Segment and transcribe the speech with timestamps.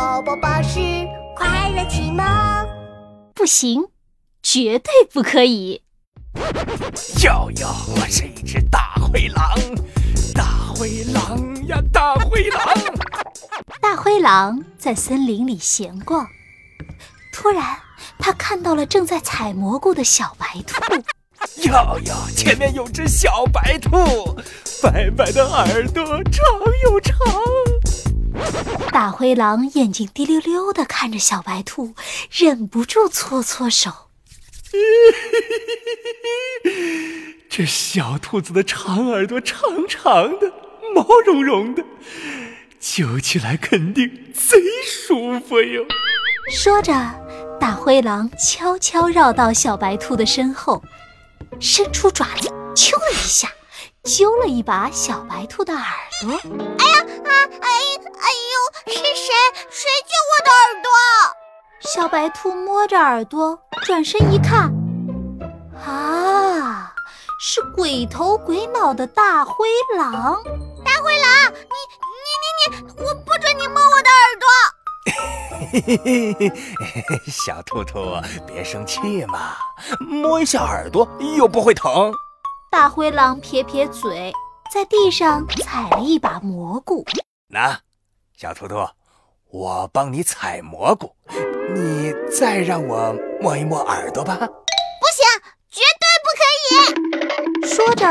[0.00, 0.80] 宝宝巴士
[1.36, 2.24] 快乐启蒙，
[3.34, 3.88] 不行，
[4.42, 5.82] 绝对不可以！
[7.22, 9.54] 哟哟，我是一只大灰狼，
[10.34, 10.44] 大
[10.74, 12.74] 灰狼呀，大灰狼！
[13.82, 16.26] 大灰狼在森林里闲逛，
[17.30, 17.62] 突然
[18.18, 20.82] 他看到了正在采蘑菇的小白兔。
[21.68, 23.98] 哟哟，前面有只小白兔，
[24.82, 26.42] 白白的耳朵，长
[26.84, 27.18] 又长。
[28.90, 31.94] 大灰狼眼睛滴溜溜的看着小白兔，
[32.30, 33.90] 忍不住搓搓手。
[37.48, 40.52] 这小兔子的长耳朵长长的，
[40.94, 41.84] 毛茸茸的，
[42.78, 45.84] 揪起来肯定贼舒服哟。
[46.50, 46.92] 说着，
[47.60, 50.82] 大灰狼悄悄绕到小白兔的身后，
[51.58, 53.50] 伸出爪子，咻的一下，
[54.04, 55.84] 揪了一把小白兔的耳
[56.22, 56.30] 朵。
[56.78, 57.04] 哎呀
[58.90, 59.32] 是谁？
[59.70, 60.90] 谁揪我的耳朵？
[61.80, 64.70] 小白兔摸着耳朵，转身一看，
[65.86, 66.92] 啊，
[67.40, 70.42] 是鬼头鬼脑的大灰狼！
[70.84, 71.76] 大灰狼，你
[72.12, 74.46] 你你你，我不准你摸我的耳朵！
[75.72, 76.52] 嘿嘿嘿嘿
[77.08, 79.56] 嘿，小兔兔，别生气嘛，
[80.00, 82.12] 摸一下耳朵又不会疼。
[82.70, 84.32] 大灰狼撇撇嘴，
[84.72, 87.04] 在地上采了一把蘑菇。
[87.48, 87.80] 那，
[88.40, 88.76] 小图图，
[89.50, 91.14] 我帮你采蘑菇，
[91.74, 94.34] 你再让我摸一摸耳朵吧。
[94.34, 95.26] 不行，
[95.68, 97.68] 绝对不可以！
[97.68, 98.06] 说着，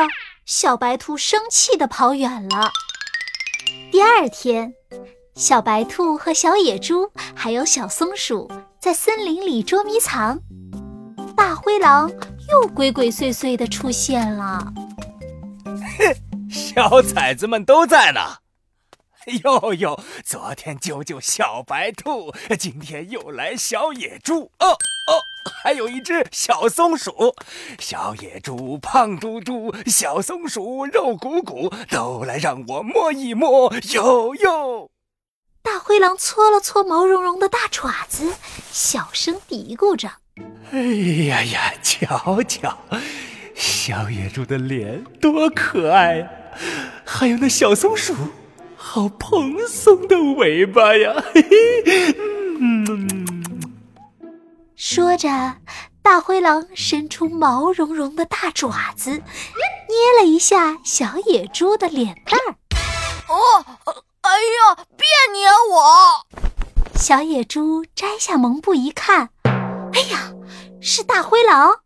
[0.45, 2.69] 小白兔生气地跑远了。
[3.91, 4.71] 第二天，
[5.33, 8.47] 小白兔和小野猪还有小松鼠
[8.79, 10.39] 在森林里捉迷藏，
[11.35, 12.07] 大灰狼
[12.51, 14.63] 又鬼鬼祟祟地出现了。
[15.65, 16.15] 哼，
[16.53, 18.21] 小崽子们都在呢。
[19.43, 25.21] 哟哟，昨天救救小白兔，今天又来小野猪，哦哦，
[25.61, 27.35] 还有一只小松鼠。
[27.79, 33.71] 小野猪胖嘟嘟，小松鼠肉鼓鼓，都来让我摸一摸。
[33.93, 34.89] 哟哟，
[35.61, 38.33] 大灰狼搓了搓毛茸茸的大爪子，
[38.71, 40.09] 小声嘀咕着
[40.73, 40.79] ：“哎
[41.27, 42.79] 呀呀，瞧瞧，
[43.53, 46.29] 小野猪的脸多可爱呀，
[47.05, 48.15] 还有那小松鼠。”
[48.91, 51.13] 好蓬松的尾巴呀！
[51.31, 52.15] 嘿嘿，
[52.59, 53.77] 嗯。
[54.75, 55.29] 说着，
[56.01, 62.55] 大灰狼伸出毛茸茸的大爪子，捏了一下小野猪的脸蛋儿。
[63.27, 63.63] 哦，
[64.21, 66.25] 哎呀，别捏我！
[66.95, 69.29] 小野猪摘下蒙布一看，
[69.93, 70.33] 哎呀，
[70.81, 71.81] 是大灰狼！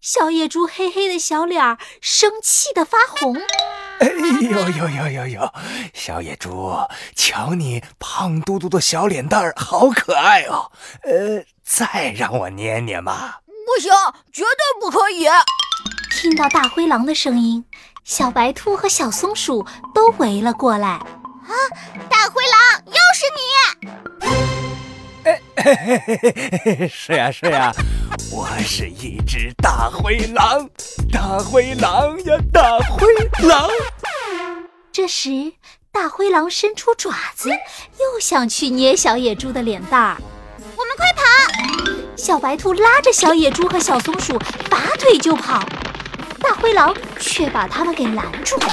[0.00, 3.36] 小野猪黑黑的小脸儿生气的发红。
[4.00, 4.08] 哎
[4.40, 5.52] 呦呦呦呦呦！
[5.92, 6.74] 小野猪，
[7.14, 10.72] 瞧你胖嘟嘟的小脸蛋儿，好可爱哦。
[11.02, 13.34] 呃，再让我捏捏嘛？
[13.46, 13.90] 不行，
[14.32, 15.26] 绝对不可以！
[16.10, 17.64] 听到大灰狼的声音，
[18.02, 20.88] 小白兔和小松鼠都围了过来。
[20.88, 21.52] 啊，
[22.08, 23.40] 大灰狼，又是你！
[25.24, 27.72] 哎，嘿嘿嘿嘿，是呀是呀。
[28.28, 30.68] 我是一只大灰狼，
[31.10, 33.06] 大灰狼呀，大灰
[33.48, 33.68] 狼。
[34.92, 35.52] 这时，
[35.90, 40.16] 大灰狼伸出爪子，又想去捏小野猪的脸蛋儿。
[40.76, 41.22] 我们快跑！
[42.16, 44.38] 小白兔拉着小野猪和小松鼠，
[44.68, 45.66] 拔腿就跑，
[46.40, 48.68] 大灰狼却把他们给拦住了。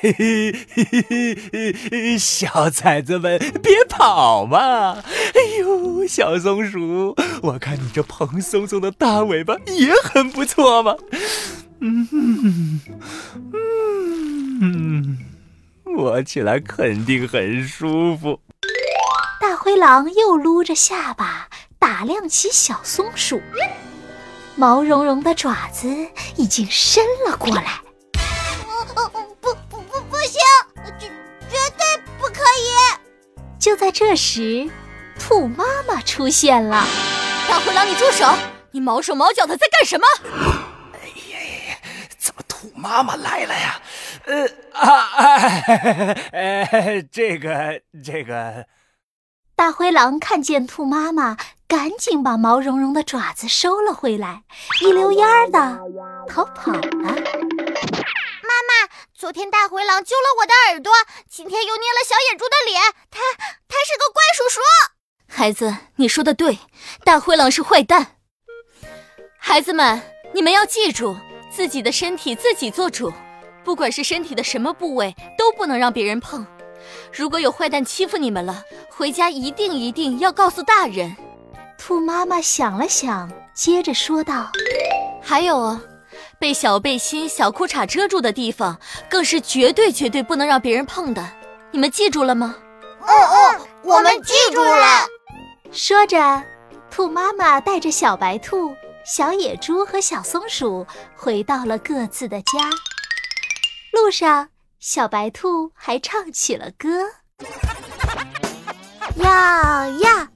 [0.00, 4.92] 嘿嘿嘿嘿嘿，小崽子们别跑嘛！
[5.34, 10.94] 哎呦，小松鼠，我看你这蓬松松的大尾巴也很不错嘛。
[11.80, 12.80] 嗯嗯
[14.62, 15.18] 嗯，
[15.84, 18.40] 摸起来肯定很舒服。
[19.40, 23.40] 大灰狼又撸着下巴打量起小松鼠，
[24.56, 25.88] 毛茸茸的爪子
[26.36, 27.80] 已经伸了过来。
[33.86, 34.68] 在这时，
[35.16, 36.84] 兔妈妈出现了。
[37.48, 38.26] 大灰狼，你住手！
[38.72, 40.04] 你毛手毛脚的在干什么？
[40.92, 41.38] 哎呀
[41.68, 41.76] 呀，
[42.18, 43.80] 怎么兔妈妈来了呀？
[44.24, 44.90] 呃啊，
[46.32, 48.66] 哎，这个这个。
[49.54, 51.36] 大灰狼看见兔妈妈，
[51.68, 54.42] 赶紧把毛茸茸的爪子收了回来，
[54.82, 55.80] 一溜烟儿的
[56.26, 57.14] 逃跑了。
[59.18, 60.92] 昨天大灰狼揪了我的耳朵，
[61.26, 63.18] 今天又捏了小野猪的脸，他
[63.66, 64.60] 他是个怪叔叔。
[65.26, 66.58] 孩子，你说的对，
[67.02, 68.18] 大灰狼是坏蛋。
[69.38, 70.02] 孩子们，
[70.34, 71.16] 你们要记住，
[71.50, 73.10] 自己的身体自己做主，
[73.64, 76.46] 不管是身体的什么部位，都不能让别人碰。
[77.10, 81.16] 如果有坏蛋欺负你们了，回家一定一定要告诉大人。
[81.78, 84.52] 兔妈妈想了想，接着说道
[85.24, 85.80] ：“还有哦，
[86.38, 88.78] 被小背心、小裤衩遮住的地方，
[89.08, 91.26] 更是绝对绝对不能让别人碰的。
[91.70, 92.56] 你们记住了吗
[93.00, 95.06] ？”“哦哦，我们记住了。”
[95.72, 96.42] 说着，
[96.90, 98.74] 兔妈妈带着小白兔、
[99.04, 102.52] 小野猪和小松鼠回到了各自的家。
[103.92, 104.48] 路上，
[104.78, 106.88] 小白兔还唱起了歌
[109.16, 110.28] ：“呀呀。”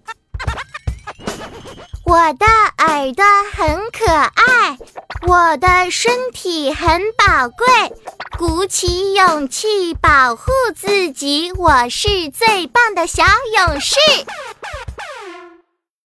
[2.04, 2.46] 我的
[2.78, 4.76] 耳朵很可爱，
[5.26, 7.66] 我的身体很宝贵，
[8.38, 13.22] 鼓起勇气保护自己，我是最棒的小
[13.56, 13.96] 勇士。